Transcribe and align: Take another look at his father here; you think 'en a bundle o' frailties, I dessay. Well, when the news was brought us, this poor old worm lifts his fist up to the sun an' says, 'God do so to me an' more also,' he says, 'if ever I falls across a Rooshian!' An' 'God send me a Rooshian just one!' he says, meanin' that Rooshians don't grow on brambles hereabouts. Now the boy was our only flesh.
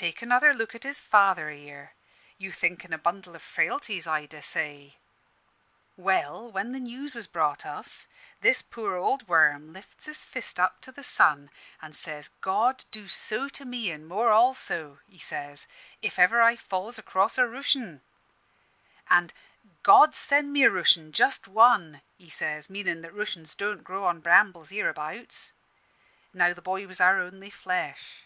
Take 0.00 0.22
another 0.22 0.54
look 0.54 0.74
at 0.74 0.82
his 0.82 1.02
father 1.02 1.50
here; 1.50 1.92
you 2.38 2.52
think 2.52 2.86
'en 2.86 2.94
a 2.94 2.96
bundle 2.96 3.36
o' 3.36 3.38
frailties, 3.38 4.06
I 4.06 4.24
dessay. 4.24 4.96
Well, 5.94 6.50
when 6.50 6.72
the 6.72 6.80
news 6.80 7.14
was 7.14 7.26
brought 7.26 7.66
us, 7.66 8.08
this 8.40 8.62
poor 8.62 8.96
old 8.96 9.28
worm 9.28 9.74
lifts 9.74 10.06
his 10.06 10.24
fist 10.24 10.58
up 10.58 10.80
to 10.80 10.90
the 10.92 11.02
sun 11.04 11.50
an' 11.82 11.92
says, 11.92 12.30
'God 12.40 12.86
do 12.90 13.08
so 13.08 13.50
to 13.50 13.66
me 13.66 13.92
an' 13.92 14.06
more 14.06 14.30
also,' 14.30 15.00
he 15.06 15.18
says, 15.18 15.68
'if 16.00 16.18
ever 16.18 16.40
I 16.40 16.56
falls 16.56 16.98
across 16.98 17.36
a 17.36 17.42
Rooshian!' 17.42 18.00
An' 19.10 19.32
'God 19.82 20.14
send 20.14 20.50
me 20.50 20.62
a 20.64 20.70
Rooshian 20.70 21.12
just 21.12 21.46
one!' 21.46 22.00
he 22.16 22.30
says, 22.30 22.70
meanin' 22.70 23.02
that 23.02 23.12
Rooshians 23.12 23.54
don't 23.54 23.84
grow 23.84 24.06
on 24.06 24.20
brambles 24.20 24.70
hereabouts. 24.70 25.52
Now 26.32 26.54
the 26.54 26.62
boy 26.62 26.86
was 26.86 27.02
our 27.02 27.20
only 27.20 27.50
flesh. 27.50 28.22